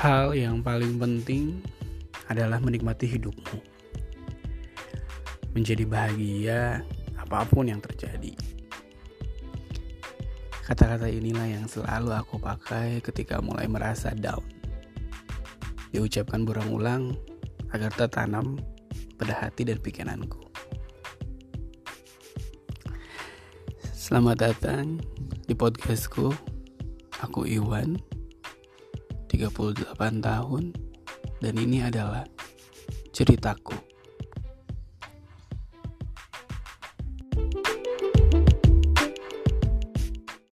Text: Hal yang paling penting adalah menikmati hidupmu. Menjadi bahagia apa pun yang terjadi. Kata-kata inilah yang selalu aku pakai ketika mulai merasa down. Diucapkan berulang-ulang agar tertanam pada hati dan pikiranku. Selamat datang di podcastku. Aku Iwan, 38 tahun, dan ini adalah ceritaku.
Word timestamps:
Hal 0.00 0.32
yang 0.32 0.64
paling 0.64 0.96
penting 0.96 1.60
adalah 2.32 2.56
menikmati 2.56 3.04
hidupmu. 3.04 3.60
Menjadi 5.52 5.84
bahagia 5.84 6.80
apa 7.20 7.44
pun 7.44 7.68
yang 7.68 7.84
terjadi. 7.84 8.32
Kata-kata 10.64 11.04
inilah 11.04 11.44
yang 11.44 11.68
selalu 11.68 12.16
aku 12.16 12.40
pakai 12.40 13.04
ketika 13.04 13.44
mulai 13.44 13.68
merasa 13.68 14.16
down. 14.16 14.40
Diucapkan 15.92 16.48
berulang-ulang 16.48 17.12
agar 17.68 17.92
tertanam 17.92 18.56
pada 19.20 19.36
hati 19.36 19.68
dan 19.68 19.84
pikiranku. 19.84 20.48
Selamat 23.92 24.48
datang 24.48 24.96
di 25.44 25.52
podcastku. 25.52 26.32
Aku 27.20 27.44
Iwan, 27.44 28.00
38 29.40 30.20
tahun, 30.20 30.76
dan 31.40 31.54
ini 31.56 31.80
adalah 31.80 32.28
ceritaku. 33.16 33.89